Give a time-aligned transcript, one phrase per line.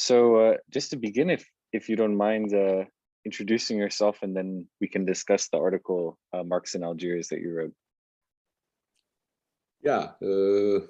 [0.00, 1.44] So uh, just to begin, if
[1.76, 2.88] if you don't mind uh,
[3.26, 7.52] introducing yourself, and then we can discuss the article uh, "Marx in Algiers" that you
[7.52, 7.74] wrote.
[9.84, 10.88] Yeah, uh,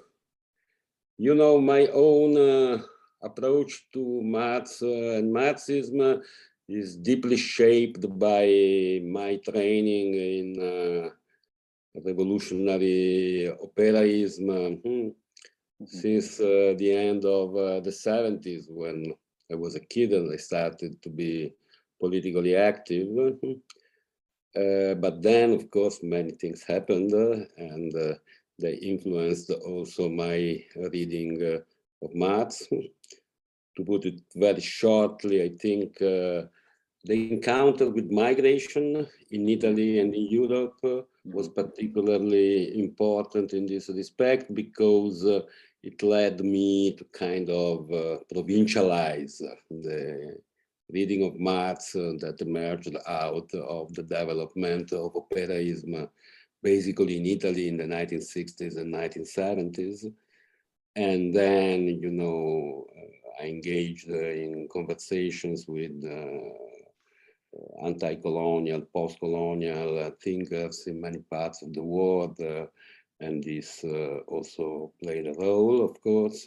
[1.17, 2.83] you know my own uh,
[3.21, 6.23] approach to Marx uh, and Marxism
[6.69, 8.47] is deeply shaped by
[9.03, 11.11] my training in
[11.93, 14.47] revolutionary operaism.
[15.89, 19.13] Hmm, since uh, the end of uh, the 70s when
[19.51, 21.53] I was a kid and I started to be
[21.99, 23.07] politically active.
[24.55, 28.13] Uh, but then, of course, many things happened uh, and uh,
[28.59, 32.67] they influenced also my reading uh, of Marx.
[33.75, 36.43] to put it very shortly, I think uh,
[37.05, 40.79] the encounter with migration in Italy and in Europe
[41.23, 45.41] was particularly important in this respect because uh,
[45.83, 50.37] it led me to kind of uh, provincialize the
[50.91, 56.07] reading of Marx uh, that emerged out of the development of operaism,
[56.61, 60.13] basically in Italy in the 1960s and 1970s.
[60.95, 66.49] And then, you know, uh, I engaged uh, in conversations with uh,
[67.85, 72.65] anti-colonial, post-colonial thinkers in many parts of the world, uh,
[73.21, 76.45] and this uh, also played a role, of course.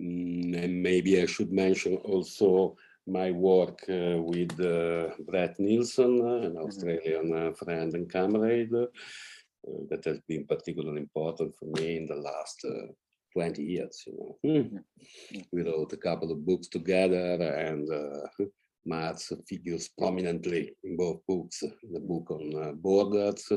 [0.00, 2.76] Mm, and maybe I should mention also
[3.06, 8.70] my work uh, with uh, Brett Neilson, uh, an Australian uh, friend and comrade,
[9.90, 12.92] that has been particularly important for me in the last uh,
[13.32, 14.04] 20 years.
[14.06, 14.84] You know, Mhm.
[15.52, 17.88] we wrote a couple of books together, and
[18.86, 21.60] Marx figures prominently in both books.
[21.60, 23.50] The book on uh, borders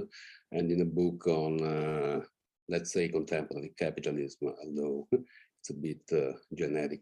[0.51, 2.21] and in a book on, uh,
[2.69, 7.01] let's say, contemporary capitalism, although it's a bit uh, generic.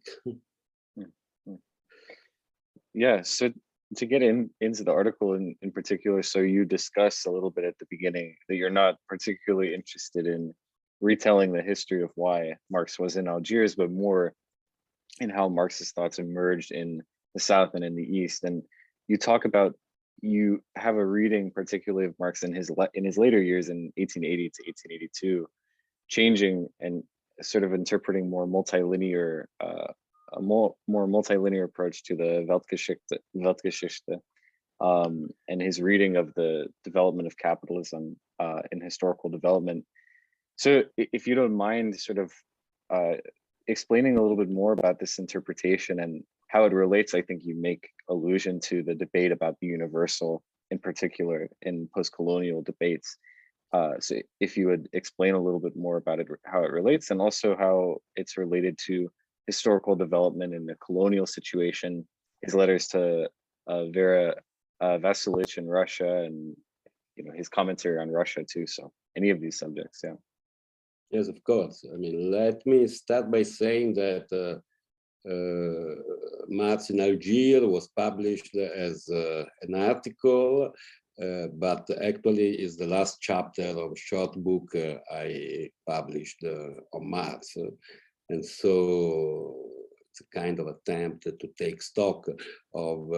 [2.93, 3.21] Yeah.
[3.23, 3.51] So
[3.97, 7.65] to get in into the article in in particular, so you discuss a little bit
[7.65, 10.53] at the beginning that you're not particularly interested in
[11.01, 14.33] retelling the history of why Marx was in Algiers, but more
[15.19, 17.03] in how Marxist thoughts emerged in
[17.35, 18.43] the South and in the East.
[18.43, 18.63] And
[19.07, 19.75] you talk about
[20.21, 24.49] you have a reading particularly of Marx in his in his later years in 1880
[24.55, 25.47] to 1882,
[26.07, 27.03] changing and
[27.41, 29.91] sort of interpreting more multilinear, uh,
[30.33, 34.19] a more more multilinear approach to the Weltgeschichte, Weltgeschichte
[34.81, 39.85] um, and his reading of the development of capitalism uh, in historical development.
[40.57, 42.31] So, if you don't mind, sort of
[42.89, 43.17] uh,
[43.67, 47.55] explaining a little bit more about this interpretation and how it relates, I think you
[47.59, 53.17] make allusion to the debate about the universal, in particular, in post-colonial debates.
[53.73, 57.11] Uh, so, if you would explain a little bit more about it, how it relates,
[57.11, 59.09] and also how it's related to
[59.47, 62.07] historical development in the colonial situation,
[62.41, 63.29] his letters to
[63.67, 64.35] uh, Vera
[64.79, 66.55] uh, Zasulich in Russia, and
[67.15, 68.67] you know his commentary on Russia too.
[68.67, 70.13] So, any of these subjects, yeah.
[71.11, 71.85] Yes, of course.
[71.91, 74.59] I mean, let me start by saying that uh,
[75.29, 75.95] uh,
[76.49, 80.71] Marx in Algiers was published as uh, an article,
[81.21, 86.43] uh, but actually is the last chapter of a short book uh, I published
[86.93, 87.55] on Marx.
[88.29, 89.55] And so
[90.09, 92.27] it's a kind of attempt to take stock
[92.73, 93.11] of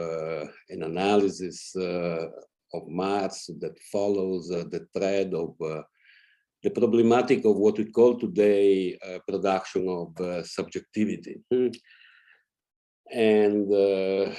[0.69, 5.55] an analysis of Marx that follows the thread of
[6.63, 11.39] the problematic of what we call today uh, production of uh, subjectivity.
[11.51, 11.67] Hmm.
[13.11, 14.31] And uh,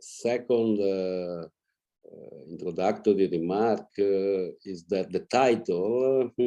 [0.00, 1.46] second uh,
[2.04, 6.44] uh, introductory remark uh, is that the title uh,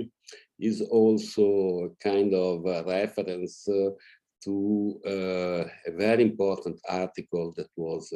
[0.59, 3.67] is also a kind of a reference
[4.43, 8.13] to a very important article that was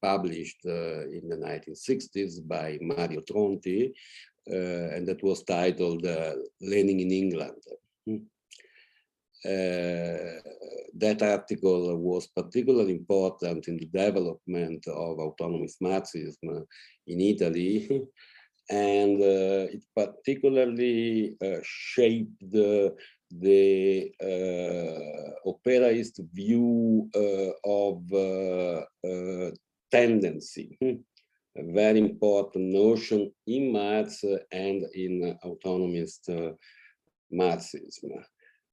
[0.00, 3.92] published in the 1960s by Mario Tronti,
[4.46, 6.04] and that was titled
[6.60, 7.62] Lenin in England.
[9.42, 10.36] Uh,
[10.94, 16.66] that article was particularly important in the development of autonomous Marxism
[17.06, 17.88] in Italy,
[18.70, 22.94] and uh, it particularly uh, shaped the,
[24.22, 29.50] uh, operaist view uh, of uh,
[29.90, 34.22] tendency, a very important notion in Marx
[34.52, 36.54] and in autonomist
[37.30, 38.10] Marxism.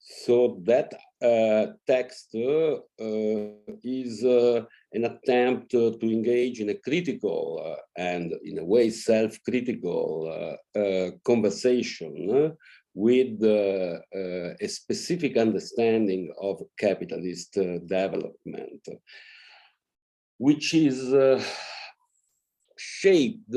[0.10, 3.50] So that uh, text uh, uh,
[3.84, 4.64] is uh,
[4.94, 10.80] an attempt uh, to engage in a critical uh, and in a way self-critical uh,
[10.80, 12.56] uh, conversation
[12.94, 18.88] with a specific understanding of capitalist development,
[20.38, 21.14] which is
[22.78, 23.56] shaped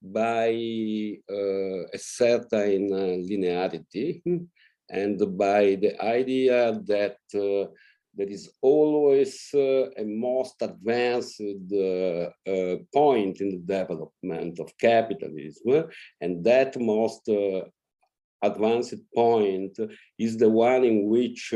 [0.00, 2.88] by a certain
[3.28, 4.44] linearity hmm,
[4.90, 7.18] and by the idea that
[8.16, 15.84] there is always uh, a most advanced uh, uh, point in the development of capitalism,
[16.20, 17.28] and that most
[18.42, 19.78] advanced point
[20.18, 21.52] is the one in which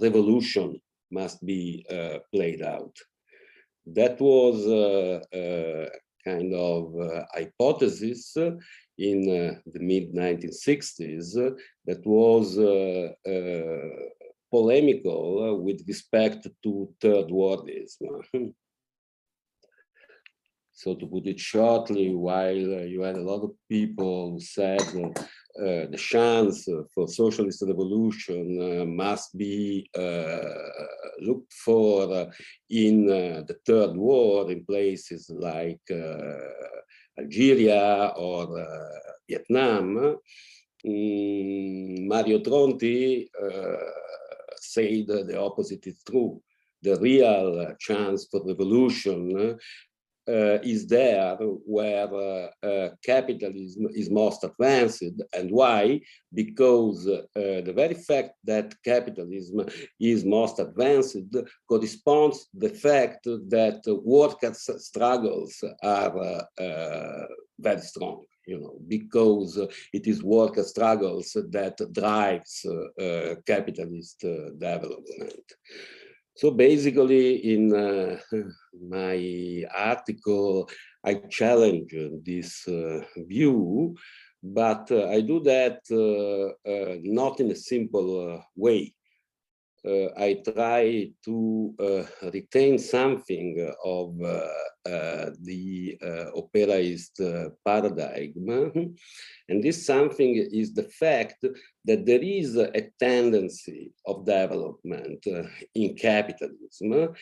[0.00, 0.80] revolution
[1.10, 1.84] must be
[2.32, 2.96] played out.
[3.86, 5.90] That was a
[6.24, 8.36] kind of uh, hypothesis
[8.98, 11.34] in uh, the mid 1960s
[11.86, 13.12] that was uh,
[14.50, 18.22] polemical with respect to third worldism.
[20.72, 24.82] so to put it shortly, while you had a lot of people who said
[25.60, 30.38] uh, the chance for socialist revolution uh, must be uh,
[31.20, 32.30] looked for
[32.70, 36.38] in uh, the third world in places like uh,
[37.18, 38.98] Algeria or uh,
[39.28, 40.16] Vietnam.
[40.84, 43.28] Mm, Mario Tronti
[44.56, 46.40] say that the opposite is true.
[46.82, 49.54] The real chance for revolution uh,
[50.26, 51.36] is there
[51.66, 55.02] where uh, uh, capitalism is most advanced.
[55.32, 56.00] And why?
[56.32, 59.66] Because uh, the very fact that capitalism
[60.00, 61.16] is most advanced
[61.68, 67.26] corresponds to the fact that workers' struggles are uh, uh,
[67.58, 69.56] very strong you know, because
[69.92, 75.44] it is worker struggles that drives uh, capitalist uh, development.
[76.34, 78.18] So basically, in uh,
[78.88, 80.68] my article,
[81.04, 81.94] I challenge
[82.24, 83.96] this uh, view,
[84.42, 88.94] but uh, I do that uh, not in a simple way.
[89.84, 95.98] Uh, I try to uh, retain something of uh, the
[96.36, 97.20] operaist
[97.64, 98.94] paradigm.
[99.48, 101.44] And this something is the fact
[101.84, 105.26] that there is a tendency of development
[105.74, 107.14] in capitalism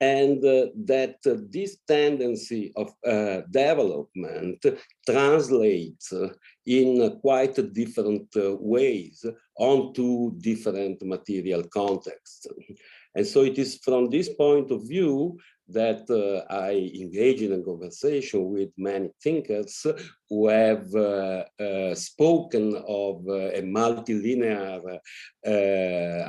[0.00, 4.64] and uh, that uh, this tendency of uh, development
[5.04, 6.12] translates
[6.66, 8.28] in quite different
[8.60, 9.24] ways
[9.56, 12.46] onto different material contexts.
[13.18, 17.60] And so it is from this point of view that uh, I engage in a
[17.60, 19.84] conversation with many thinkers
[20.30, 25.00] who have uh, uh, spoken of a multilinear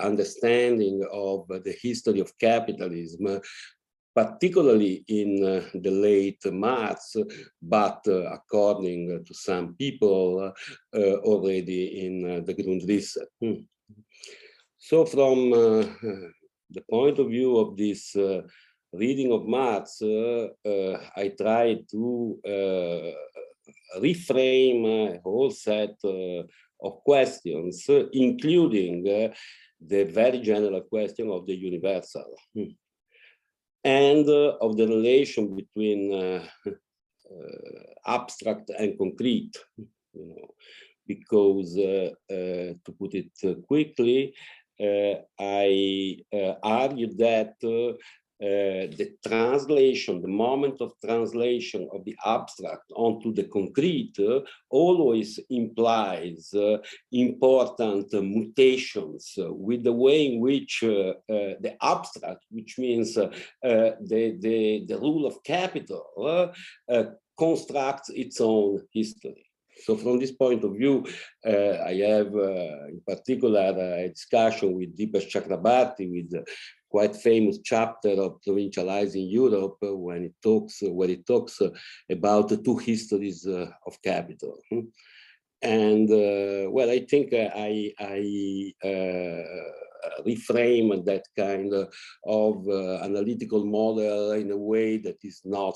[0.01, 3.39] understanding of the history of capitalism
[4.15, 7.15] particularly in uh, the late Marx,
[7.61, 10.51] but uh, according to some people,
[10.93, 13.17] uh, already in the Grundrisse.
[13.39, 13.61] Hmm.
[14.77, 15.53] So from
[16.69, 18.41] the point of view of this uh,
[18.93, 22.39] reading of Marx, uh, uh, I try to
[23.97, 32.35] reframe a whole set of questions, including the very general question of the universal.
[32.55, 32.71] Hmm
[33.83, 36.71] and uh, of the relation between uh, uh,
[38.05, 40.47] abstract and concrete, you know,
[41.07, 43.31] because to put it
[43.67, 44.33] quickly,
[44.81, 47.97] Uh, I uh, argue that uh,
[48.41, 54.39] uh, the translation, the moment of translation of the abstract onto the concrete uh,
[54.69, 56.77] always implies uh,
[57.11, 63.29] important mutations with the way in which the abstract, which means the,
[63.61, 66.53] the, the rule of capital,
[67.37, 69.48] constructs its own history.
[69.83, 71.05] So from this point of view,
[71.45, 76.43] uh, I have uh, in particular a discussion with Dipesh Chakrabarty, with
[76.89, 81.69] quite famous chapter of provincializing Europe uh, when it talks where it talks uh,
[82.09, 84.59] about the two histories uh, of capital.
[84.69, 84.87] Hmm.
[85.61, 86.07] And
[86.71, 88.73] well, I think I, I
[90.25, 92.69] reframe that kind of
[93.03, 95.75] analytical model in a way that is not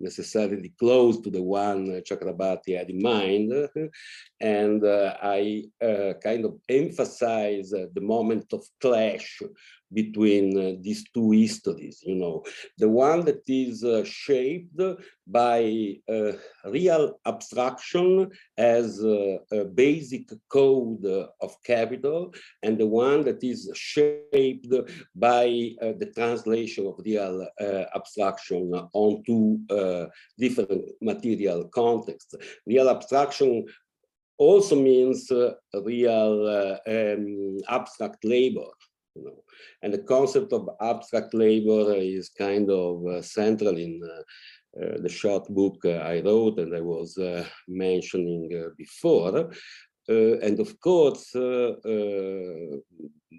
[0.00, 3.52] necessarily close to the one Chakrabarty had in mind.
[4.40, 9.40] And uh, I uh, kind of emphasize uh, the moment of clash
[9.94, 12.44] between uh, these two histories, you know,
[12.78, 14.80] the one that is uh, shaped
[15.26, 16.32] by uh,
[16.66, 21.04] real abstraction as a basic code
[21.40, 24.74] of capital, and the one that is shaped
[25.14, 25.46] by
[26.00, 27.46] the translation of real
[27.94, 29.58] abstraction onto
[30.38, 32.34] different material contexts.
[32.66, 33.64] Real abstraction
[34.38, 38.66] also means uh, real uh, um, abstract labor.
[39.14, 39.44] You know,
[39.82, 45.08] and the concept of abstract labor is kind of uh, central in uh, uh, the
[45.08, 47.16] short book I wrote and I was
[47.68, 49.50] mentioning before.
[50.08, 51.34] And of course,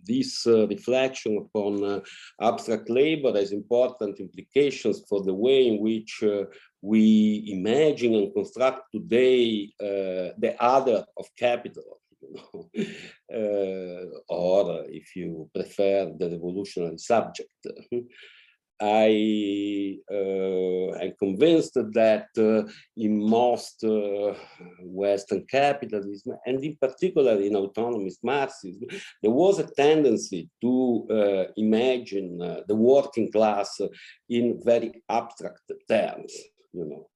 [0.05, 1.99] this uh, reflection upon uh,
[2.41, 6.43] abstract labor has important implications for the way in which uh,
[6.81, 11.99] we imagine and construct today the other of capital.
[13.33, 17.49] uh, or if you prefer the revolutionary subject.
[18.81, 24.33] I uh, am convinced that uh, in most uh,
[24.81, 28.87] Western capitalism, and in particular in autonomous Marxism,
[29.21, 32.37] there was a tendency to imagine
[32.67, 33.79] the working class
[34.29, 36.33] in very abstract terms,
[36.73, 37.07] you know.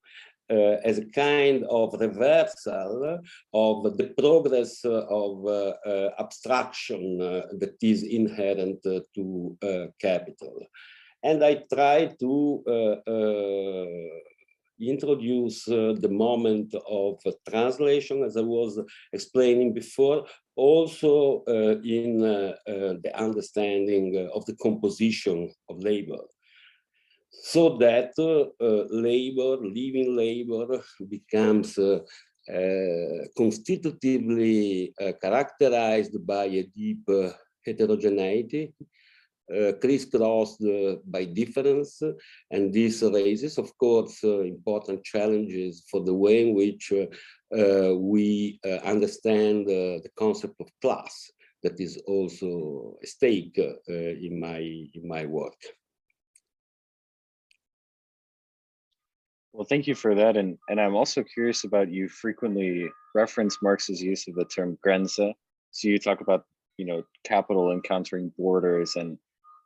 [0.51, 3.19] Uh, as a kind of reversal
[3.53, 9.57] of the progress of uh, uh, abstraction that is inherent to
[9.99, 10.59] capital.
[11.23, 12.63] And I try to
[14.79, 18.79] introduce uh, the moment of uh, translation, as I was
[19.13, 20.25] explaining before,
[20.55, 26.19] also uh, in the understanding of the composition of labor.
[27.43, 31.99] So that uh, labor, living labor, becomes uh,
[32.51, 37.07] uh, constitutively characterized by a deep
[37.65, 38.73] heterogeneity,
[39.49, 42.03] uh, crisscrossed uh, by difference,
[42.51, 46.93] and this raises, of course, uh, important challenges for the way in which
[47.51, 51.31] we understand the concept of class
[51.63, 54.59] that is also a stake in my
[54.93, 55.57] in my work.
[59.53, 60.37] Well, thank you for that.
[60.37, 65.33] And, and I'm also curious about you frequently reference Marx's use of the term Grenze.
[65.71, 66.45] So you talk about,
[66.77, 69.17] you know, capital encountering borders and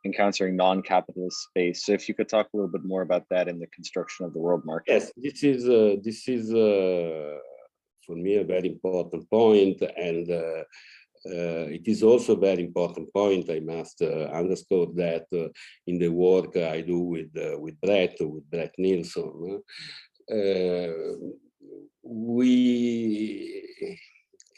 [0.04, 1.84] encountering non-capitalist space.
[1.84, 4.32] So if you could talk a little bit more about that in the construction of
[4.32, 4.92] the world market.
[4.92, 7.38] Yes, this is uh, this is uh,
[8.06, 10.64] for me a very important point, and uh,
[11.24, 13.50] it is also a very important point.
[13.50, 15.48] I must uh, underscore that uh,
[15.86, 18.74] in the work I do with uh, with Brett, with Brett
[20.32, 20.92] uh,
[22.02, 23.62] we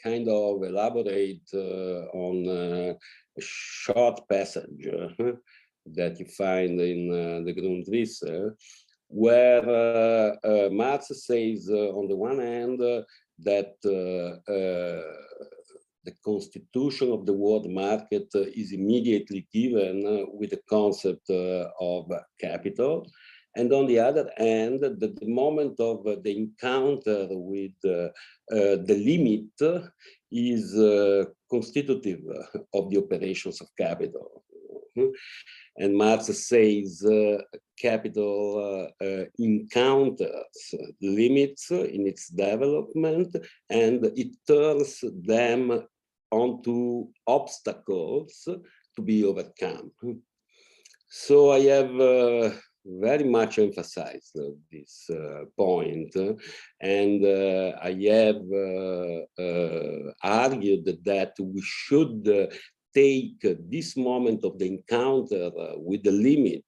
[0.03, 2.93] kind of elaborate uh, on uh,
[3.37, 5.33] a short passage uh,
[5.85, 8.51] that you find in uh, the Grundrisse,
[9.07, 13.01] where uh, uh, Marx says, uh, on the one hand, uh,
[13.39, 15.01] that uh, uh,
[16.07, 21.65] the constitution of the world market uh, is immediately given uh, with the concept uh,
[21.81, 22.03] of
[22.39, 23.05] capital.
[23.57, 29.57] And on the other hand, that the moment of the encounter with the limit
[30.31, 30.65] is
[31.49, 32.21] constitutive
[32.77, 34.43] of the operations of capital.
[35.77, 37.37] And Marx says uh,
[37.79, 43.35] capital uh, uh, encounters limits in its development
[43.69, 45.83] and it turns them
[46.31, 48.47] onto obstacles
[48.95, 49.91] to be overcome.
[51.09, 52.49] So I have uh,
[52.85, 54.37] very much emphasized
[54.71, 55.45] this uh,
[56.15, 56.33] uh,
[56.81, 62.53] and uh, I have uh, uh, argued that we should uh,
[62.93, 66.63] take this moment of the encounter with the limit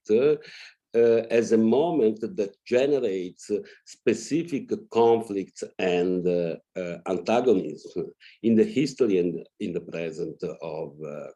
[0.93, 8.07] as a moment that generates uh, specific conflicts and uh, uh, antagonism
[8.43, 11.27] in the history and in the present of uh,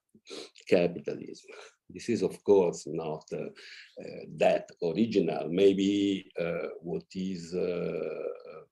[0.67, 1.51] capitalism.
[1.89, 5.49] This is, of course, not uh, uh, that original.
[5.49, 8.63] Maybe uh, what is uh,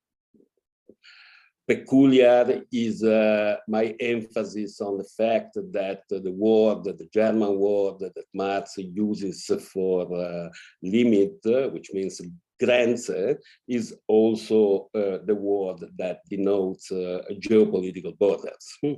[1.68, 8.26] peculiar is uh, my emphasis on the fact that the word, the German word that
[8.34, 10.50] Marx uses for uh,
[10.82, 12.22] limit, uh, which means
[12.62, 13.38] Grenze,
[13.68, 18.78] is also uh, the word that denotes uh, geopolitical borders.
[18.82, 18.94] Hmm.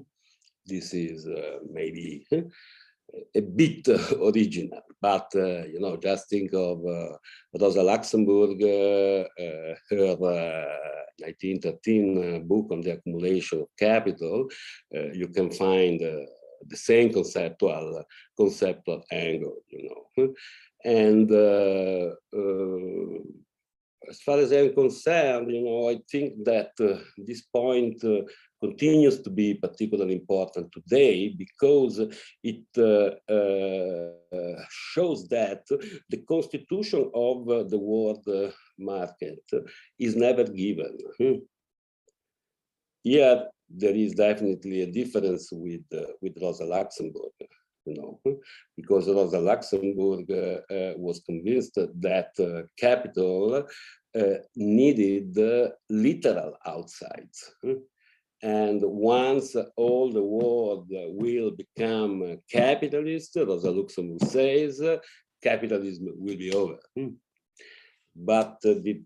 [0.65, 2.25] This is uh, maybe
[3.36, 3.88] a bit
[4.22, 7.17] original, but uh, you know, just think of uh,
[7.60, 9.27] Rosa Luxemburg, uh,
[9.89, 10.65] her uh,
[11.20, 14.48] 1913 uh, book on the accumulation of capital.
[14.91, 18.03] You can find the same conceptual
[18.38, 20.34] conceptual angle, you know,
[20.84, 23.20] and uh, uh,
[24.10, 28.03] as far as I'm concerned, you know, I think that uh, this point
[28.65, 31.96] continues to be particularly important today because
[32.51, 34.62] it uh, uh,
[34.93, 35.63] shows that
[36.13, 37.36] the constitution of
[37.72, 38.25] the world
[38.77, 39.43] market
[40.00, 40.98] is never given.
[41.20, 41.39] Hmm.
[43.03, 47.36] Here, there is definitely a difference with uh, with Rosa Luxemburg,
[47.86, 48.12] you know,
[48.77, 51.75] because Rosa Luxemburg uh, uh, was convinced
[52.10, 53.67] that uh, capital
[54.55, 55.36] needed
[55.89, 57.39] literal outsides.
[58.43, 64.81] And once all the world will become capitalist, Rosa Luxemburg says,
[65.41, 66.77] capitalism will be over.
[66.93, 67.15] Hmm.
[68.13, 69.01] But uh, the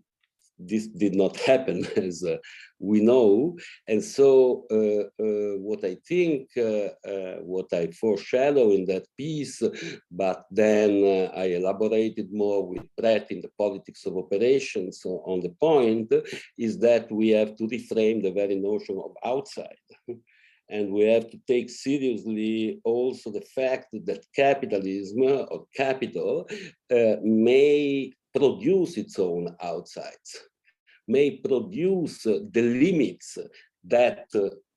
[0.58, 2.36] this did not happen as uh,
[2.78, 3.56] we know.
[3.86, 9.62] And so uh, uh, what i think uh, uh, what i foreshadow in that piece
[10.10, 15.54] but then uh, i elaborated more with brett in the politics of operations on the
[15.60, 16.12] point
[16.56, 19.82] is that we have to reframe the very notion of outside.
[20.70, 26.46] And we have to take seriously also the fact that capitalism or capital
[27.22, 30.48] may produce its own outsides,
[31.06, 33.38] may produce the limits
[33.84, 34.26] that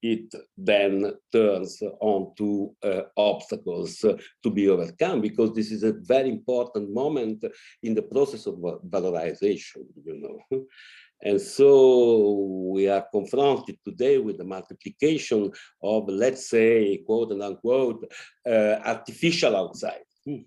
[0.01, 6.91] it then turns onto uh, obstacles to be overcome because this is a very important
[6.91, 7.43] moment
[7.83, 8.55] in the process of
[8.89, 10.65] valorization you know
[11.23, 15.51] and so we are confronted today with the multiplication
[15.83, 18.11] of let's say quote and unquote
[18.49, 20.37] uh, artificial outside hmm.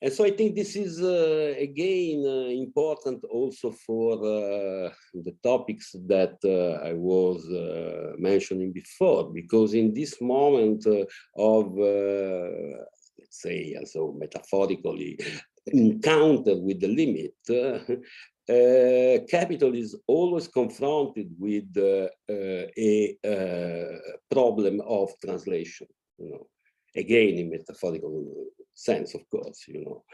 [0.00, 5.96] And so I think this is, uh, again, uh, important also for uh, the topics
[6.06, 11.04] that uh, I was uh, mentioning before, because in this moment uh,
[11.36, 15.18] of, let's say, so metaphorically,
[15.66, 17.34] encounter with the limit,
[19.28, 22.08] capital is always confronted with a
[24.30, 25.88] problem of translation,
[26.18, 26.46] you know,
[26.94, 28.46] again in metaphorical
[28.78, 30.04] sense, of course, you know.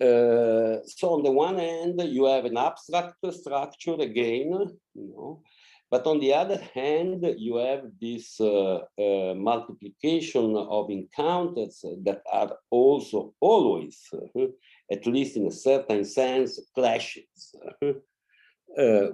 [0.00, 4.50] Uh, so on the one hand, you have an abstract structure again,
[4.94, 5.42] you know,
[5.90, 12.56] but on the other hand, you have this uh, uh, multiplication of encounters that are
[12.70, 14.46] also always, uh,
[14.90, 17.54] at least in a certain sense, clashes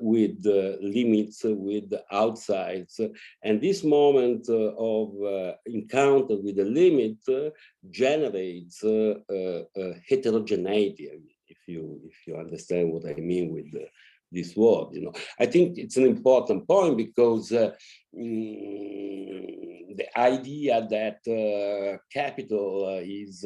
[0.01, 3.01] with uh, limits, with outsides.
[3.43, 7.51] And this moment uh, of uh, encounter with the limit uh,
[7.91, 9.15] generates uh,
[10.09, 11.11] heterogeneity,
[11.49, 13.73] if you, if you understand what I mean with
[14.33, 14.89] this word.
[14.93, 17.67] You know, I think it's an important point because mm,
[19.97, 23.45] the idea that capital is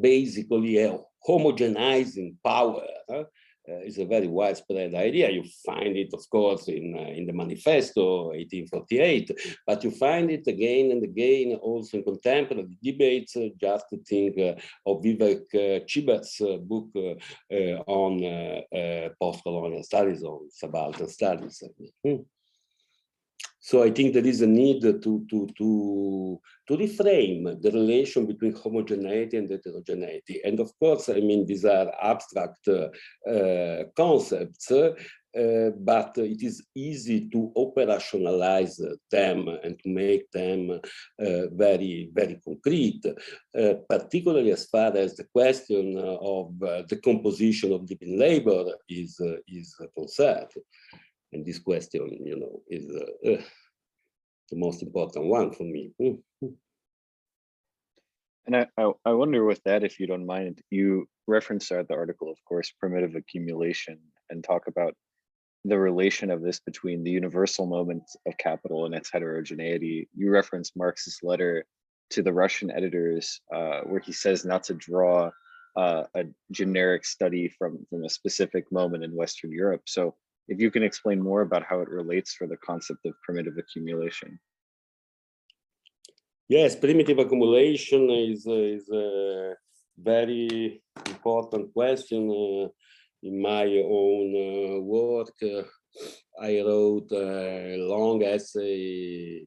[0.00, 3.24] basically a homogenizing power uh,
[3.66, 5.30] is a very widespread idea.
[5.30, 9.30] You find it, of course, in, uh, in the Manifesto 1848,
[9.66, 13.36] but you find it again and again also in contemporary debates.
[13.36, 14.54] Uh, just think uh,
[14.86, 16.90] of Vivek uh, Chibber's uh, book
[17.86, 21.62] on post-colonial studies, on subaltern studies.
[22.04, 22.16] Hmm.
[23.64, 28.56] So I think there is a need to, to, to, to reframe the relation between
[28.56, 30.40] homogeneity and heterogeneity.
[30.44, 32.88] And of course, I mean, these are abstract uh,
[33.30, 41.46] uh, concepts, uh, but it is easy to operationalize them and to make them uh,
[41.52, 47.88] very, very concrete, uh, particularly as far as the question of uh, the composition of
[47.88, 50.50] living labor is, is concerned.
[51.32, 53.42] And this question, you know, is uh, uh,
[54.50, 55.92] the most important one for me.
[56.00, 56.54] Mm, mm.
[58.46, 62.30] And I, I, I wonder with that, if you don't mind, you reference the article,
[62.30, 63.98] of course, primitive accumulation
[64.30, 64.94] and talk about
[65.64, 70.08] the relation of this between the universal moment of capital and its heterogeneity.
[70.16, 71.64] You reference Marx's letter
[72.10, 75.30] to the Russian editors, uh, where he says not to draw
[75.76, 79.82] uh, a generic study from, from a specific moment in Western Europe.
[79.86, 80.16] So
[80.48, 84.38] if you can explain more about how it relates for the concept of primitive accumulation.
[86.48, 89.54] Yes, primitive accumulation is, is a
[89.96, 92.28] very important question.
[92.28, 92.68] Uh,
[93.22, 95.62] in my own uh, work, uh,
[96.40, 99.46] I wrote a long essay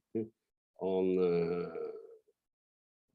[0.79, 1.69] on uh,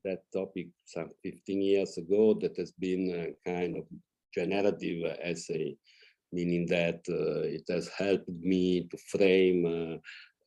[0.05, 3.85] that topic some 15 years ago that has been a kind of
[4.35, 5.77] generative essay
[6.33, 9.97] meaning that uh, it has helped me to frame uh,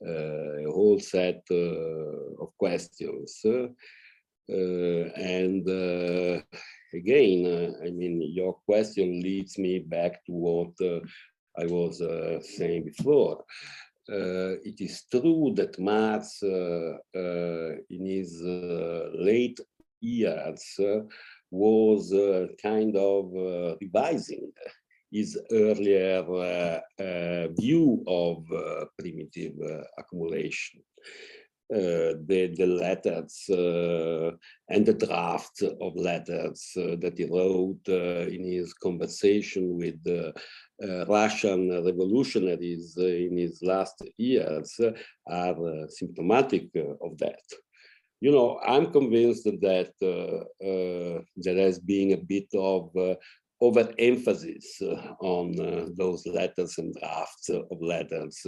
[0.07, 3.41] uh, a whole set of questions.
[4.47, 5.67] and
[6.93, 10.73] again, I mean, your question leads me back to what
[11.57, 12.01] I was
[12.57, 13.45] saying before.
[14.09, 18.41] Uh, it is true that Marx, uh, uh, in his
[19.13, 19.59] late
[20.01, 20.77] years,
[21.49, 22.13] was
[22.61, 23.31] kind of
[23.79, 24.51] revising
[25.13, 30.82] his earlier uh, uh, view of uh, primitive uh, accumulation.
[31.73, 34.32] Uh, the, the letters uh,
[34.69, 39.99] and the drafts of letters that he wrote in his conversation with
[41.08, 44.80] Russian revolutionaries in his last years
[45.26, 46.69] are symptomatic
[47.02, 47.41] of that
[48.23, 53.15] you know, I'm convinced that uh, uh, there has been a bit of uh,
[53.61, 54.81] overemphasis
[55.21, 55.55] on
[55.95, 58.45] those letters and drafts of letters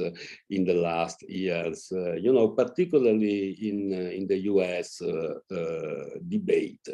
[0.50, 5.02] in the last years, you know, particularly in, in the US
[6.28, 6.88] debate.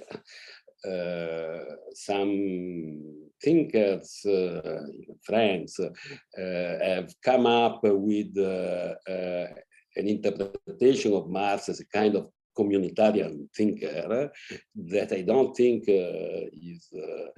[0.84, 1.60] Uh,
[1.94, 3.04] some
[3.44, 4.82] thinkers, uh,
[5.24, 5.90] friends, uh,
[6.36, 14.32] have come up with an interpretation of Marx as a kind of communitarian thinker
[14.76, 17.30] that I don't think uh, is uh, uh,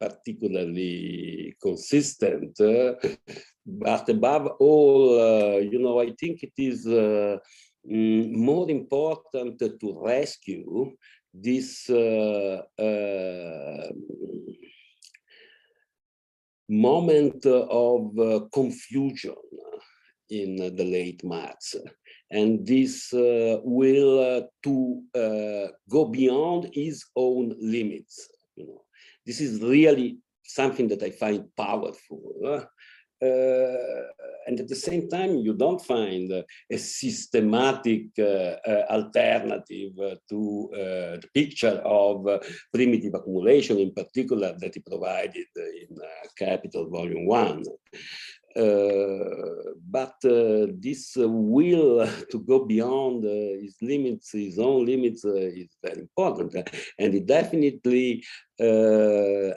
[0.00, 2.56] particularly consistent.
[3.66, 10.92] but above all, you know, I think it is mm, more important to rescue
[11.32, 11.88] this
[16.68, 19.34] moment of confusion
[20.28, 21.76] in the late Marx
[22.30, 28.28] and this uh, will uh, to uh, go beyond his own limits.
[28.56, 28.82] You know,
[29.26, 32.66] this is really something that I find powerful.
[33.22, 34.04] Uh,
[34.46, 38.56] and at the same time, you don't find uh, a systematic uh,
[38.90, 39.94] alternative
[40.28, 42.26] to the picture of
[42.72, 45.96] primitive accumulation, in particular, that he provided in
[46.36, 47.64] Capital Volume 1.
[48.56, 55.76] Uh, but uh, this will to go beyond uh, his limits, his own limits, is
[55.82, 56.56] very important.
[56.98, 58.24] And he definitely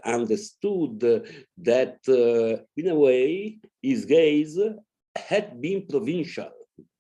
[0.04, 1.00] understood
[1.58, 1.98] that,
[2.76, 4.60] in a way, his gaze
[5.16, 6.52] had been provincial,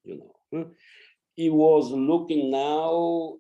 [0.05, 0.71] you know.
[1.35, 3.35] He was looking now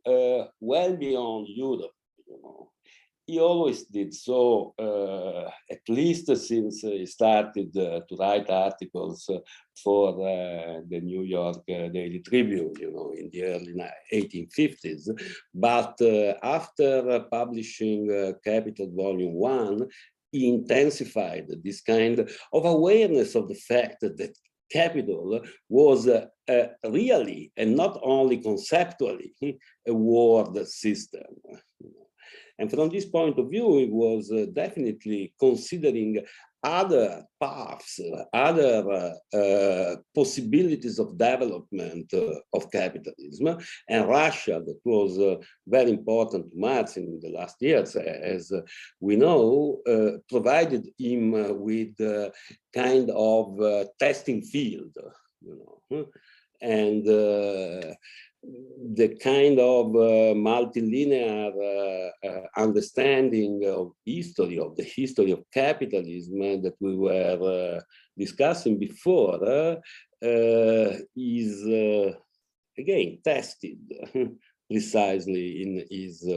[0.59, 1.91] well beyond Europe,
[2.27, 2.69] you know
[3.29, 9.29] he always did so, uh, at least since he started uh, to write articles
[9.83, 13.73] for uh, the New York uh, Daily Tribune, you know, in the early
[14.11, 15.03] 1850s.
[15.53, 18.01] But uh, after publishing
[18.43, 19.87] Capital Volume 1,
[20.31, 24.33] he intensified this kind of awareness of the fact that
[24.71, 29.33] capital was uh, uh, really and not only conceptually
[29.87, 31.29] a world system.
[32.59, 36.19] And from this point of view, it was uh, definitely considering
[36.63, 37.99] other paths,
[38.33, 43.57] other uh, uh, possibilities of development uh, of capitalism.
[43.87, 48.51] And Russia, that was uh, very important to Marx in the last years, as
[48.99, 52.31] we know, uh, provided him with a
[52.73, 54.91] kind of testing field,
[55.41, 56.07] you know.
[56.61, 57.07] And
[58.43, 66.39] the kind of uh, multilinear uh, uh, understanding of history, of the history of capitalism
[66.61, 67.81] that we were uh,
[68.17, 69.75] discussing before uh,
[70.25, 71.63] uh, is
[72.77, 73.77] again tested
[74.69, 76.27] precisely in his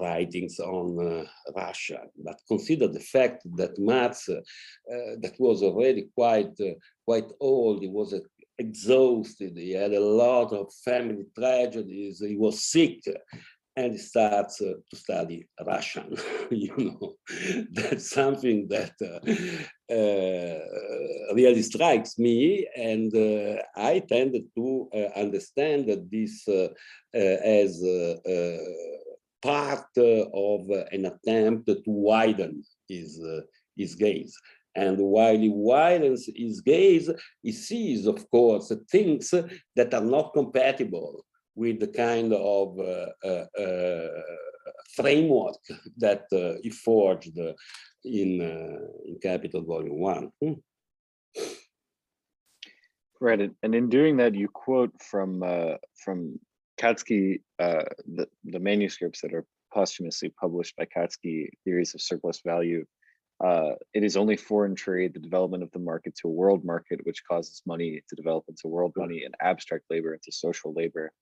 [0.00, 2.00] writings on Russia.
[2.16, 4.26] But consider the fact that Marx,
[4.86, 6.56] that was already quite
[7.04, 8.20] quite old, he was a
[8.66, 9.52] exhausted.
[9.56, 12.20] He had a lot of family tragedies.
[12.20, 13.00] He was sick
[13.76, 16.16] and he starts uh, to study Russian.
[16.50, 17.14] you know,
[17.72, 19.20] that's something that uh,
[19.98, 22.66] uh, really strikes me.
[22.76, 26.68] And uh, I tend to uh, understand that this uh,
[27.14, 27.82] as
[29.42, 30.60] part of
[30.92, 33.20] an attempt to widen his,
[33.76, 34.36] his gaze.
[34.74, 37.10] And while he widens his gaze,
[37.42, 39.34] he sees, of course, things
[39.76, 44.08] that are not compatible with the kind of uh, uh, uh,
[44.94, 45.58] framework
[45.98, 47.38] that uh, he forged
[48.04, 50.32] in, uh, in Capital Volume 1.
[50.40, 50.52] Hmm.
[53.20, 56.40] Right, and in doing that, you quote from uh, from
[56.76, 62.84] Kautsky, the, the manuscripts that are posthumously published by Kautsky, Theories of Surplus Value,
[63.42, 67.00] uh, it is only foreign trade, the development of the market to a world market,
[67.04, 71.12] which causes money to develop into world money and abstract labor into social labor.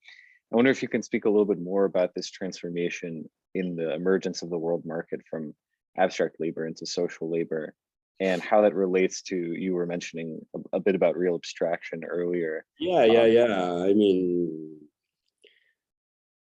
[0.53, 3.95] I wonder if you can speak a little bit more about this transformation in the
[3.95, 5.55] emergence of the world market from
[5.97, 7.75] abstract labor into social labor
[8.21, 12.67] and how that relates to you were mentioning a, a bit about real abstraction earlier.
[12.79, 13.85] Yeah, yeah, um, yeah.
[13.85, 14.77] I mean,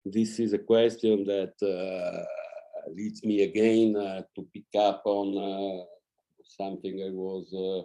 [0.04, 2.26] this is a question that uh,
[2.96, 5.84] leads me again uh, to pick up on uh,
[6.44, 7.84] something I was uh,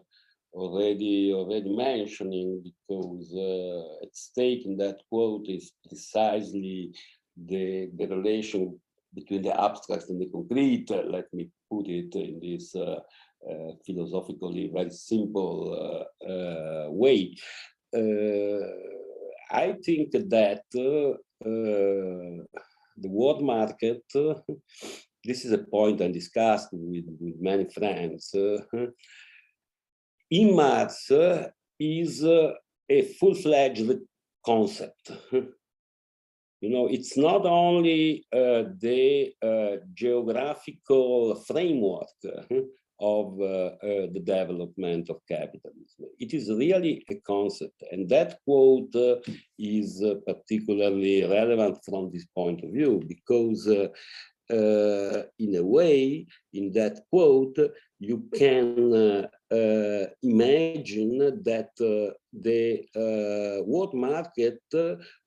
[0.57, 6.93] already already mentioning because uh, at stake in that quote is precisely
[7.37, 8.79] the the relation
[9.15, 10.91] between the abstract and the concrete.
[10.91, 13.01] Uh, let me put it in this uh,
[13.85, 16.07] philosophically very simple
[16.91, 17.35] way.
[19.51, 20.63] I think that
[22.97, 24.03] the world market,
[25.25, 28.35] this is a point I discussed with, with many friends.
[30.31, 30.57] in
[31.79, 33.91] is a full-fledged
[34.45, 35.11] concept.
[36.63, 42.07] You know, it's not only uh, the uh, geographical framework
[43.03, 46.07] of uh, uh, the development of capitalism.
[46.21, 49.17] It is really a concept, and that quote uh,
[49.59, 53.89] is particularly relevant from this point of view because, uh,
[55.39, 57.59] in a way, in that quote,
[57.99, 61.71] you can uh, uh, imagine that
[62.33, 62.85] the
[63.67, 64.61] world market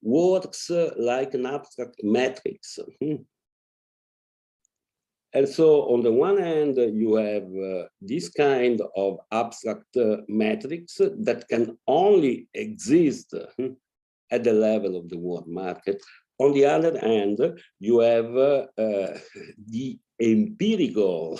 [0.01, 2.79] works like an abstract matrix.
[5.35, 5.39] Hmm.
[5.39, 10.97] And so on the one hand, you have uh, this kind of abstract uh, matrix
[10.97, 13.67] that can only exist uh,
[14.31, 16.01] at the level of the world market.
[16.39, 17.39] On the other hand,
[17.79, 19.17] you have uh, uh,
[19.67, 21.39] the empirical,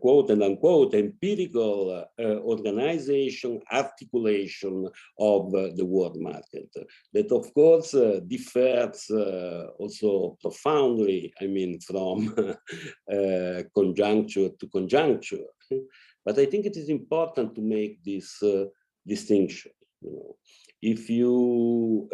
[0.00, 4.88] quote and unquote, empirical uh, organization, articulation
[5.18, 6.68] of uh, the world market
[7.12, 12.34] that of course uh, differs uh, also profoundly, I mean, from
[13.12, 15.46] uh, conjuncture to conjuncture.
[16.24, 18.42] But I think it is important to make this
[19.06, 19.72] distinction.
[20.02, 20.36] You know.
[20.82, 22.08] If you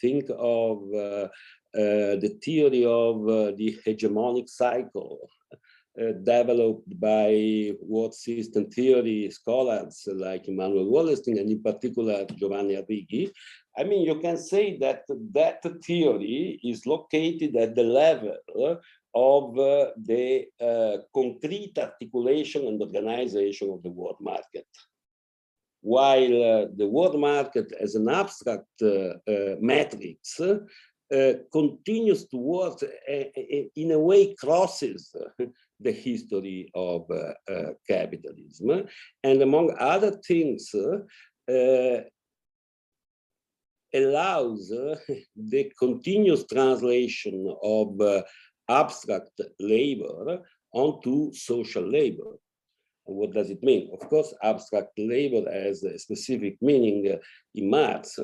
[0.00, 0.90] think of
[1.72, 5.28] the theory of the hegemonic cycle
[6.00, 13.30] uh, developed by world system theory scholars like Immanuel Wallerstein and in particular Giovanni Arrighi,
[13.76, 18.36] I mean, you can say that that theory is located at the level
[19.14, 24.66] of uh, the uh, concrete articulation and organization of the world market.
[25.82, 29.14] While uh, the world market as an abstract uh,
[29.60, 30.40] matrix
[31.52, 32.78] continues to work
[33.74, 35.14] in a way crosses
[35.80, 38.86] the history of uh, uh, capitalism.
[39.24, 42.00] And among other things, uh,
[43.92, 44.68] allows
[45.36, 47.98] the continuous translation of
[48.68, 50.38] abstract labor
[50.72, 52.36] onto social labor.
[53.04, 53.90] What does it mean?
[53.92, 57.18] Of course, abstract labor has a specific meaning
[57.54, 58.18] in Marx.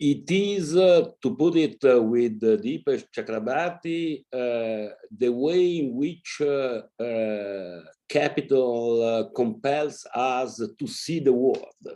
[0.00, 6.40] It is, uh, to put it uh, with uh, Dipesh Chakrabarty, the way in which
[6.40, 11.86] uh, uh, capital uh, compels us to see the world.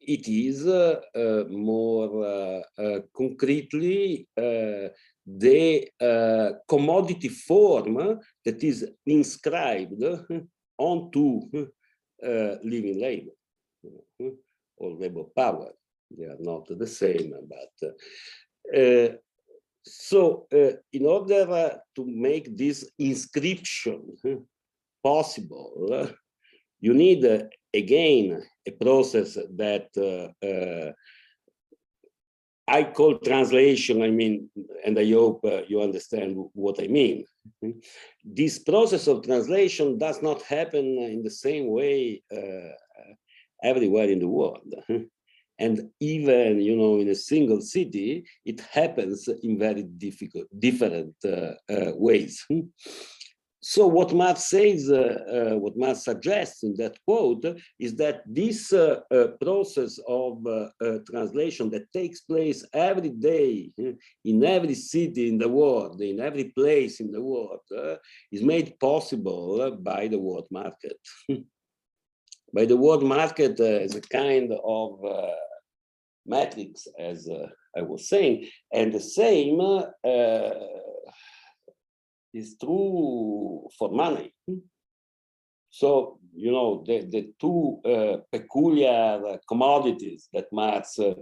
[0.00, 0.66] It is
[1.48, 2.64] more
[3.16, 5.88] concretely the
[6.68, 10.02] commodity form that is inscribed
[10.76, 11.68] onto
[12.64, 13.30] living labor
[14.80, 15.70] or labor power.
[16.16, 17.74] They are not the same, but
[18.76, 19.08] uh,
[19.84, 24.16] so uh, in order to make this inscription
[25.02, 26.10] possible,
[26.80, 29.88] you need uh, again a process that
[32.70, 34.00] I call translation.
[34.02, 34.48] I mean,
[34.84, 37.24] and I hope uh, you understand what I mean.
[38.24, 42.72] This process of translation does not happen in the same way uh,
[43.62, 44.74] everywhere in the world.
[45.58, 51.52] And even, you know, in a single city, it happens in very difficult, different uh,
[51.68, 52.46] uh, ways.
[53.62, 57.44] So what Marx says, uh, uh, what Marx suggests in that quote
[57.78, 60.42] is that this uh, uh, process of
[61.04, 63.70] translation that takes place every day
[64.24, 67.60] in every city in the world, in every place in the world,
[68.32, 70.98] is made possible by the world market.
[72.52, 75.34] By the word market uh, as a kind of uh,
[76.26, 80.50] matrix, as uh, I was saying, and the same uh,
[82.34, 84.34] is true for money.
[85.70, 91.14] So, you know, the, the two uh, peculiar commodities that Marx uh,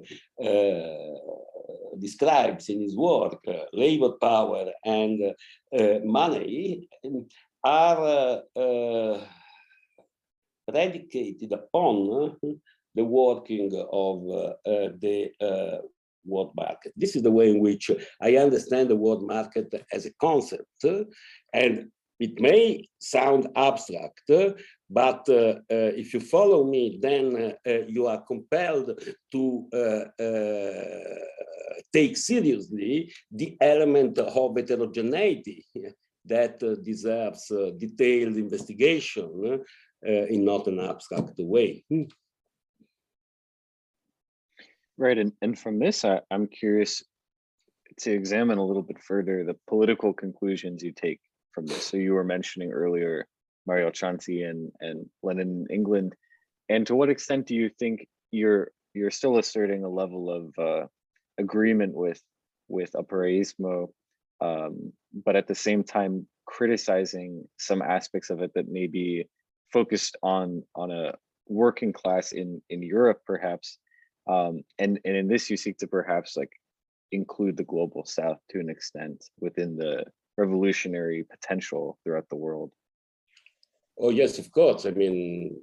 [1.98, 5.34] describes in his work, labor power and
[6.04, 6.88] money,
[7.62, 8.42] are
[10.68, 11.94] predicated upon
[12.44, 12.48] uh,
[12.94, 15.30] the working of uh, uh, the
[16.24, 16.92] world market.
[16.96, 20.84] This is the way in which I understand the world market as a concept.
[21.52, 24.22] And it may sound abstract,
[24.90, 29.00] but uh, uh, if you follow me, then uh, you are compelled
[29.32, 29.68] to
[31.92, 35.64] take seriously the element of heterogeneity
[36.24, 39.62] that deserves detailed investigation
[40.02, 41.84] in not an abstract way.
[44.96, 47.04] Right, and, and from this, I, I'm curious
[48.00, 51.20] to examine a little bit further the political conclusions you take
[51.52, 51.86] from this.
[51.86, 53.26] So you were mentioning earlier
[53.66, 56.14] Mario Tronti and, and Lenin in England.
[56.68, 60.86] And to what extent do you think you're you're still asserting a level of uh,
[61.38, 62.20] agreement with
[62.68, 63.88] with Operaismo,
[64.40, 64.92] um,
[65.24, 69.28] but at the same time criticizing some aspects of it that may be
[69.72, 71.14] focused on on a
[71.46, 73.78] working class in in Europe, perhaps.
[74.26, 76.52] Um, and and in this, you seek to perhaps like
[77.12, 80.04] include the global South to an extent within the
[80.36, 82.70] revolutionary potential throughout the world.
[83.98, 84.86] Oh, yes, of course.
[84.86, 85.60] I mean,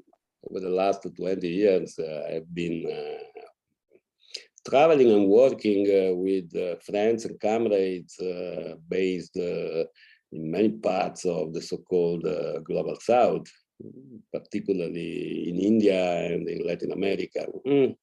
[0.49, 3.41] over the last 20 years, uh, I've been uh,
[4.67, 9.85] traveling and working uh, with uh, friends and comrades uh, based uh,
[10.31, 12.25] in many parts of the so-called
[12.65, 13.47] Global South,
[14.33, 17.45] particularly in India and in Latin America.
[17.65, 17.95] Mm.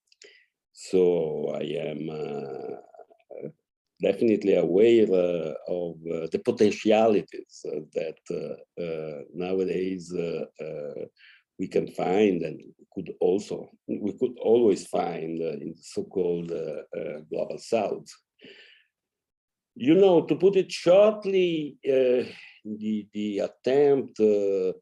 [0.73, 2.11] So I am
[4.03, 8.19] definitely aware uh, of uh, the potentialities uh, that
[9.33, 10.13] nowadays
[11.59, 12.61] we can find and
[12.93, 16.53] could also, we could always find in the so-called
[17.31, 18.09] global south.
[19.75, 24.73] You know, to put it shortly, the, the attempt uh,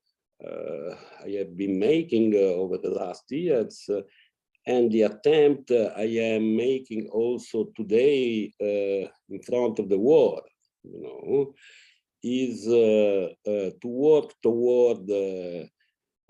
[0.47, 4.01] I have been making uh, over the last years uh,
[4.67, 10.47] and the attempt uh, I am making also today uh, in front of the world,
[10.83, 11.55] you know,
[12.23, 15.65] is uh, uh to work toward uh,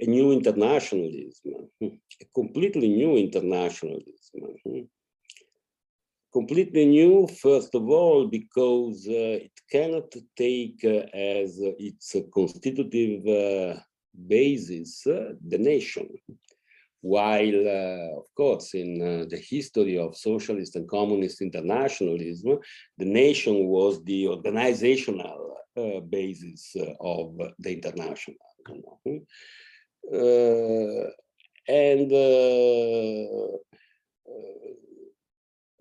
[0.03, 4.89] a new internationalism, a completely new internationalism.
[6.33, 13.27] Completely new, first of all, because uh, it cannot take as its constitutive
[14.29, 16.09] basis the nation
[17.03, 22.59] while, uh, of course, in uh, the history of socialist and communist internationalism,
[22.99, 28.37] the nation was the organizational uh, basis uh, of the international.
[30.13, 31.11] Uh,
[31.69, 33.47] and uh,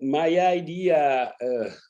[0.00, 1.32] my idea,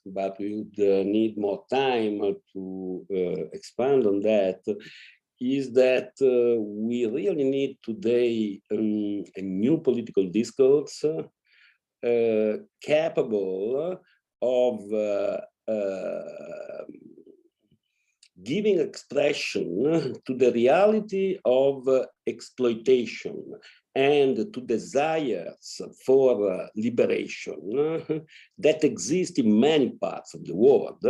[0.06, 2.20] but we would need more time
[2.52, 3.06] to
[3.52, 4.60] expand on that,
[5.40, 14.00] is that uh, we really need today um, a new political discourse uh, capable
[14.42, 15.38] of uh,
[15.70, 16.84] uh,
[18.42, 21.86] giving expression to the reality of
[22.26, 23.36] exploitation
[23.94, 28.24] and to desires for liberation
[28.58, 31.04] that exist in many parts of the world,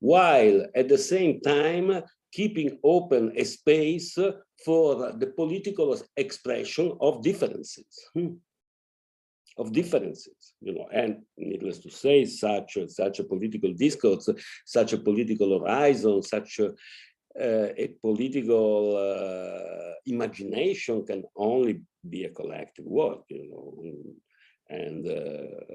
[0.00, 4.18] while at the same time keeping open a space
[4.64, 8.08] for the political expression of differences.
[8.14, 8.34] Hmm,
[9.58, 14.28] of differences you know and needless to say such such a political discourse
[14.64, 16.68] such a political horizon such a,
[17.38, 23.84] uh, a political uh, imagination can only be a collective work you know
[24.70, 25.74] and uh,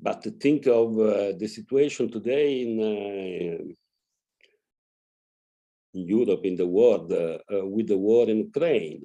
[0.00, 3.72] but think of uh, the situation today in uh,
[6.00, 9.04] Europe, in the world, uh, uh, with the war in Ukraine.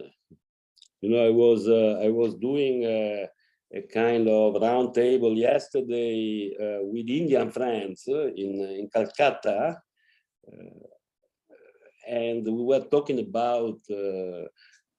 [1.01, 3.27] You know, I was uh, I was doing a
[3.93, 6.51] kind of roundtable yesterday
[6.91, 9.82] with Indian friends in in Calcutta,
[12.08, 13.80] and we were talking about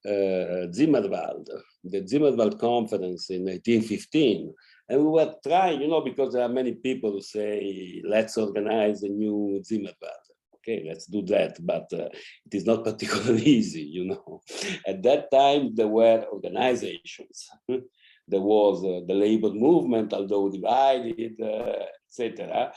[0.05, 1.47] uh, Zimmerwald,
[1.83, 4.53] the Zimmerwald conference in 1915.
[4.89, 9.03] And we were trying, you know, because there are many people who say, let's organize
[9.03, 10.32] a new Zimmerwald
[10.63, 11.57] okay, let's do that.
[11.61, 12.09] But uh,
[12.45, 14.41] it is not particularly easy, you know.
[14.87, 17.49] At that time, there were organizations.
[17.67, 22.71] there was uh, the labor movement, although divided, uh, etc.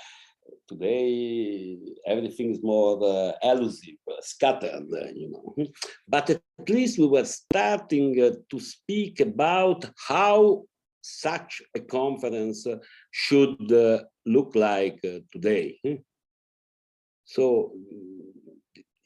[0.69, 5.55] Today, everything is more uh, elusive, uh, scattered, uh, you know.
[6.09, 8.15] But at least we were starting
[8.51, 10.65] to speak about how
[11.03, 12.67] such a conference
[13.13, 13.71] should
[14.25, 15.01] look like
[15.33, 15.79] today.
[17.27, 17.73] So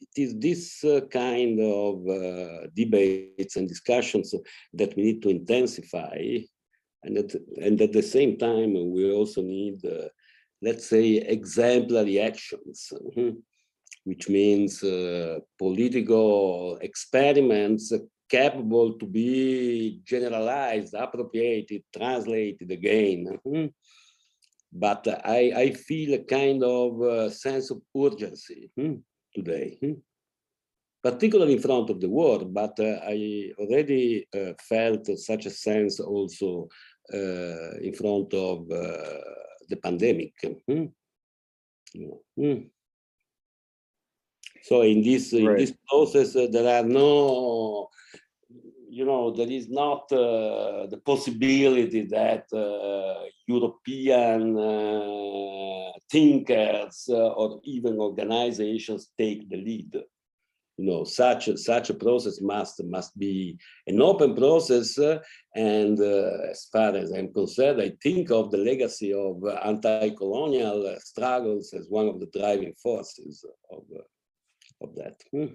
[0.01, 4.35] it is this uh, kind of uh, debates and discussions
[4.73, 6.17] that we need to intensify
[7.03, 10.09] And at, and at the same time, we also need, uh,
[10.61, 13.37] let's say, exemplary actions, mhm,
[14.03, 17.93] which means uh, political experiments
[18.29, 23.39] capable to be generalized, appropriated, translated again.
[24.71, 29.01] But I, I feel a kind of uh, sense of urgency mhm,
[29.35, 30.01] today, mhm,
[31.03, 35.99] particularly in front of the war, but uh, I already uh, felt such a sense
[35.99, 36.69] also
[37.13, 39.19] uh, in front of uh,
[39.67, 40.33] the pandemic.
[40.69, 40.91] mhm.
[41.93, 42.69] Yeah, mm.
[44.63, 47.89] So in this in this process, uh, there are no,
[48.91, 57.61] you know, there is not uh, the possibility that uh, European uh, thinkers uh, or
[57.63, 59.93] even organizations take the lead.
[60.77, 64.97] You know, such a, such a process must must be an open process,
[65.55, 71.73] and uh, as far as I'm concerned, I think of the legacy of anti-colonial struggles
[71.73, 73.83] as one of the driving forces of
[74.81, 75.15] of that.
[75.31, 75.53] Hmm.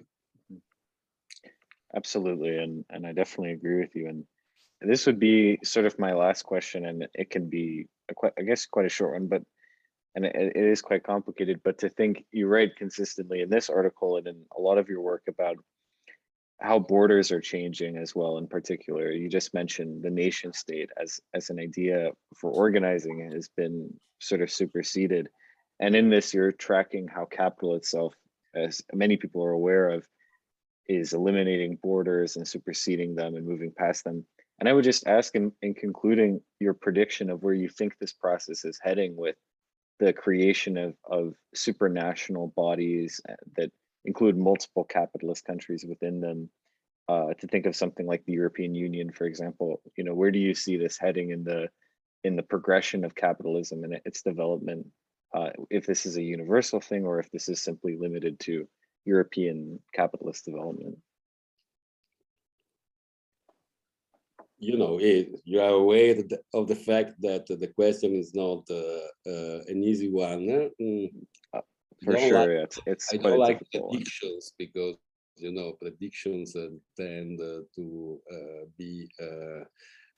[1.95, 4.07] Absolutely, and and I definitely agree with you.
[4.09, 4.25] And
[4.81, 8.65] this would be sort of my last question, and it can be quite, I guess,
[8.65, 9.43] quite a short one, but
[10.15, 11.61] and it, it is quite complicated.
[11.63, 15.01] But to think, you write consistently in this article and in a lot of your
[15.01, 15.57] work about
[16.59, 18.37] how borders are changing as well.
[18.37, 23.49] In particular, you just mentioned the nation state as as an idea for organizing has
[23.55, 25.29] been sort of superseded,
[25.79, 28.13] and in this, you're tracking how capital itself,
[28.55, 30.05] as many people are aware of,
[30.87, 34.25] is eliminating borders and superseding them and moving past them.
[34.59, 38.13] And I would just ask in, in concluding your prediction of where you think this
[38.13, 39.35] process is heading with
[39.99, 43.71] the creation of, of supranational bodies uh, that
[44.05, 46.49] include multiple capitalist countries within them.
[47.09, 50.39] Uh, to think of something like the European Union, for example, you know, where do
[50.39, 51.69] you see this heading in the
[52.25, 54.85] in the progression of capitalism and its development?
[55.33, 58.67] Uh, if this is a universal thing or if this is simply limited to
[59.07, 60.97] European capitalist development.
[64.59, 66.15] You know, it, you are aware
[66.53, 70.49] of the fact that the question is not uh, uh, an easy one.
[70.49, 70.69] eh?
[70.81, 71.09] Mm,
[72.03, 73.91] For sure, like- it's it's I quite don't like difficult one.
[73.97, 74.95] predictions because
[75.45, 76.69] you know predictions uh,
[77.01, 77.85] tend uh, to
[78.35, 79.61] uh, be uh,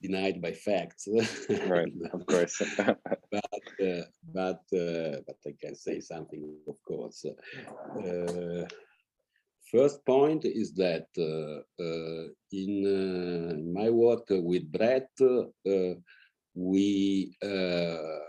[0.02, 1.08] denied by facts.
[1.68, 2.62] Right, of course.
[2.78, 7.26] but uh, but uh, but I can say something, of course.
[7.26, 8.66] Uh,
[9.72, 15.94] first point is that uh, uh, in uh, my work with Brett, uh,
[16.56, 18.20] we uh,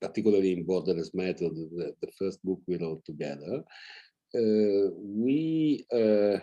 [0.00, 3.62] particularly in Border as Method, the, the first book we wrote together,
[4.34, 6.38] uh, we uh,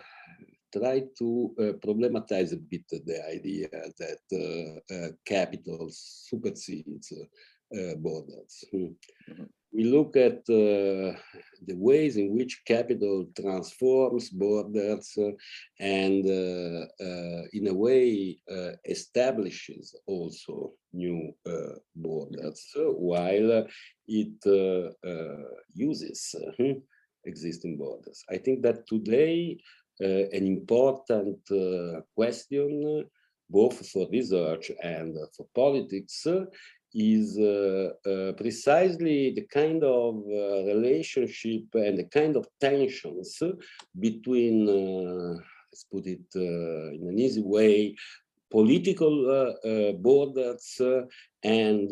[0.72, 8.64] try to uh, problematize a bit the idea that uh, uh, capital supersedes uh, borders.
[8.72, 8.94] Hmm.
[9.28, 9.48] Mhm.
[9.70, 11.12] We look at uh,
[11.66, 15.32] the ways in which capital transforms borders uh,
[15.78, 23.66] and uh, uh, in a way uh, establishes also new uh, borders uh, while
[24.06, 26.78] it uh, uh, uses uh, hmm,
[27.24, 28.24] existing borders.
[28.30, 33.08] I think that today uh, an important uh, question, uh,
[33.50, 36.44] both for research and uh, for politics, uh,
[36.94, 43.42] is uh, uh, precisely the kind of uh, relationship and the kind of tensions
[43.98, 45.38] between, uh,
[45.70, 47.94] let's put it uh, in an easy way,
[48.50, 51.02] political uh, uh, borders uh,
[51.42, 51.90] and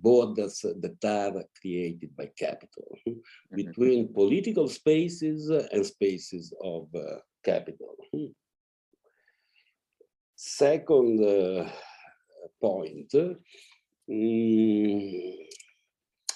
[0.00, 3.20] borders that are created by capital Mhm.
[3.54, 6.88] between political spaces and spaces of
[7.44, 7.96] capital.
[8.12, 8.32] Hmm.
[10.36, 11.68] Second uh,
[12.60, 13.12] point,
[14.08, 15.46] mm,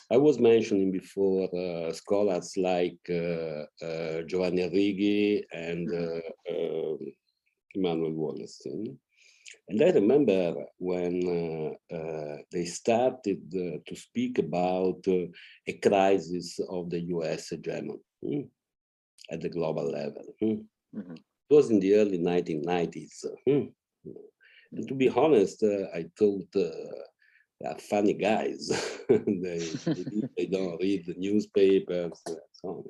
[0.08, 5.88] I was mentioning before uh, scholars like uh, uh, Giovanni Arrighi and
[7.76, 8.96] Immanuel Wallerstein.
[9.68, 15.26] And I remember when uh, uh, they started uh, to speak about uh,
[15.66, 18.42] a crisis of the US hegemony hmm,
[19.30, 20.24] at the global level.
[20.40, 20.60] hmm.
[20.94, 21.16] Mhm.
[21.48, 23.24] It was in the early 1990s.
[23.24, 23.66] uh, hmm.
[24.72, 27.04] And to be honest, uh, I thought uh,
[27.60, 28.68] they are funny guys.
[29.08, 29.70] they,
[30.36, 32.20] they, don't read the newspapers
[32.52, 32.84] so on.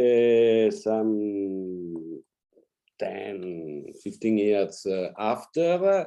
[0.00, 2.22] Uh, some
[3.00, 6.06] 10, 15 years uh, after,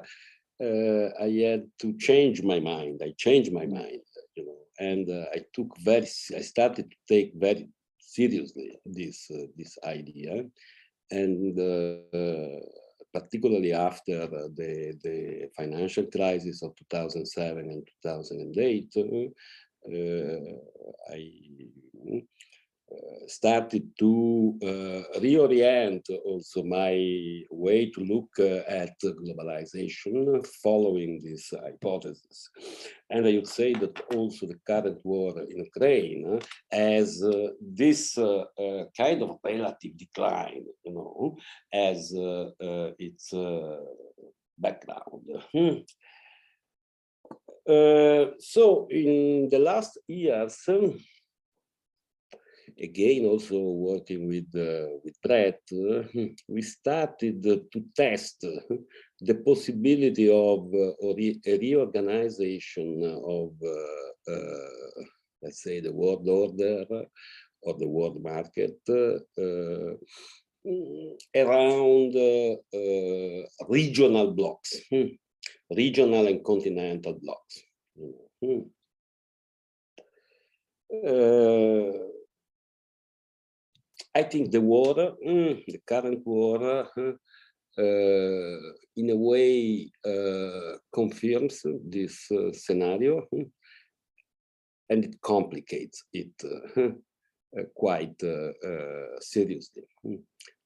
[0.62, 3.02] uh, I had to change my mind.
[3.04, 4.02] I changed my mind,
[4.36, 7.70] you know, and uh, I took very, I started to take very
[8.00, 10.46] seriously this this idea,
[11.12, 11.58] and
[13.14, 18.94] particularly after the, the financial crisis of 2007 and 2008,
[19.86, 22.24] uh, I
[23.28, 26.96] started to uh, reorient also my
[27.50, 32.50] way to look uh, at globalization following this hypothesis.
[33.10, 36.39] And I would say that also the current war in Ukraine
[36.72, 41.38] has uh, this kind of relative decline, you know,
[41.72, 42.12] as
[43.00, 43.34] its
[44.58, 45.24] background.
[45.52, 45.80] Hmm.
[47.68, 51.00] Uh, so in the last years, um,
[52.82, 56.03] again also working with uh, with Brett, uh,
[56.47, 58.76] we started uh, to test uh,
[59.21, 65.03] the possibility of uh, a a reorganization of uh, uh,
[65.41, 66.86] let's say the world order
[67.63, 69.93] or the world market uh, uh,
[71.36, 75.07] around uh, uh, regional blocks, hmm,
[75.76, 77.61] regional and continental blocks.
[84.16, 84.95] I think the war,
[85.26, 87.14] mm, the current war, uh,
[87.76, 88.59] uh,
[88.95, 93.49] in a way uh, confirms this uh, scenario mm,
[94.89, 96.82] and it complicates it uh,
[97.59, 98.22] uh, quite
[99.20, 99.84] seriously.
[100.05, 100.22] Mm.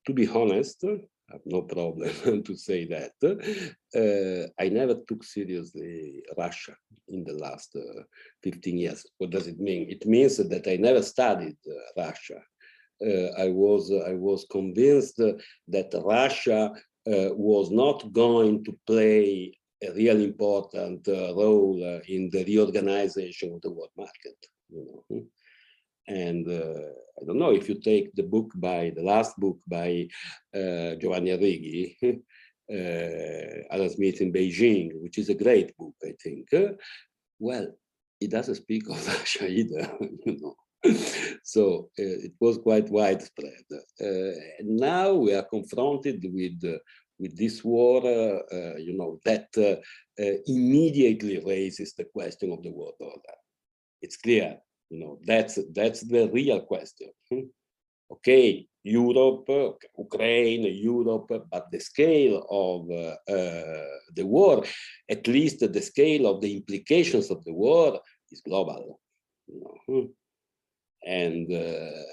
[0.06, 3.14] To be honest, I have no problem to say that.
[3.24, 6.76] uh, I never took seriously Russia
[7.08, 8.04] in the last uh,
[8.44, 9.06] 15 years.
[9.18, 9.90] What does it mean?
[9.90, 12.42] It means that I never studied uh, Russia
[13.06, 15.34] I was I was convinced uh,
[15.68, 16.72] that Russia
[17.08, 23.54] uh, was not going to play a really important uh, role uh, in the reorganization
[23.54, 24.38] of the world market.
[24.70, 25.26] You know,
[26.08, 26.90] and uh,
[27.22, 30.08] I don't know if you take the book by the last book by
[30.54, 31.98] uh, Giovanni Arrighi,
[32.72, 36.54] uh, Adam Smith in Beijing, which is a great book, I think.
[36.54, 36.74] uh,
[37.40, 37.68] well,
[38.20, 39.92] it doesn't speak of Russia either,
[40.26, 40.56] you know
[41.48, 43.64] so uh, it was quite widespread.
[44.02, 46.78] Uh, now we are confronted with uh,
[47.20, 48.04] with this war,
[48.78, 49.48] you know, that
[50.46, 53.38] immediately raises the question of the world order.
[54.04, 54.58] It's clear,
[54.92, 57.10] you know, that's that's the real question.
[57.32, 57.48] hmm?
[58.12, 59.50] Okay, Europe,
[59.98, 64.64] Ukraine, Europe, but the scale of uh, uh, the war,
[65.10, 68.00] at least the scale of the implications of the war,
[68.32, 69.00] is global.
[69.48, 70.08] You know, hmm?
[71.08, 72.04] And uh,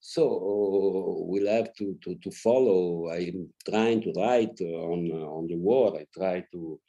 [0.00, 3.10] so we'll have to, to to follow.
[3.10, 5.98] I'm trying to write on on the war.
[5.98, 6.80] I try to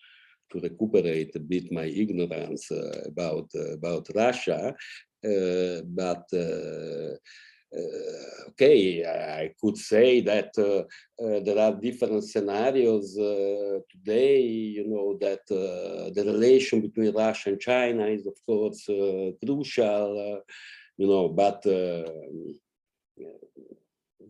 [0.51, 4.75] to recuperate a bit my ignorance uh, about uh, about Russia,
[5.25, 6.25] uh, but.
[6.33, 7.15] Uh,
[7.71, 14.41] uh, okay, I could say that there are different scenarios today.
[14.41, 18.89] You know that the relation between Russia and China is, of course,
[19.45, 20.41] crucial.
[20.99, 22.11] You know, but uh,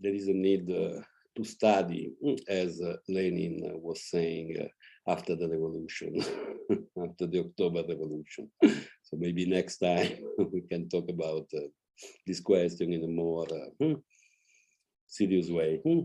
[0.02, 1.02] there is a need uh,
[1.36, 4.70] to study, mm, as uh, Lenin was saying
[5.08, 6.16] after the revolution,
[7.04, 8.52] after the October Revolution.
[8.62, 10.12] So maybe next time
[10.54, 11.70] we can talk about uh,
[12.28, 13.94] this question in a more uh, hmm,
[15.08, 15.82] serious way.
[15.84, 16.02] Hmm.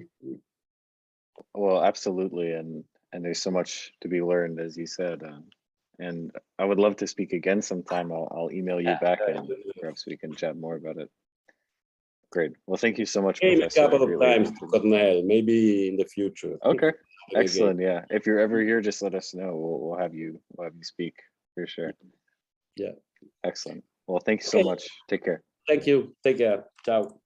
[1.53, 5.23] Well, absolutely, and and there's so much to be learned, as you said.
[5.23, 5.45] Um,
[5.99, 8.13] and I would love to speak again sometime.
[8.13, 9.49] I'll, I'll email you Yeah, back, uh, and
[9.81, 11.11] perhaps we can chat more about it.
[12.31, 12.53] Great.
[12.67, 14.67] Well, thank you so much, Came a couple of really times to.
[14.67, 16.59] Cornell, maybe in the future.
[16.65, 17.43] Okay, Again.
[17.43, 17.81] excellent.
[17.81, 19.55] Yeah, if you're ever here, just let us know.
[19.55, 21.15] We'll we'll have you we'll have you speak
[21.55, 21.93] for sure.
[22.77, 22.93] Yeah.
[23.45, 23.85] Excellent.
[24.07, 24.69] Well, thank you so Okay.
[24.69, 24.85] much.
[25.09, 25.43] Take care.
[25.69, 26.15] Thank you.
[26.25, 26.65] Take care.
[26.85, 27.21] Ciao.